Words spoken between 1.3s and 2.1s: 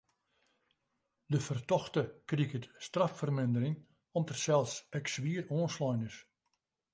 De fertochte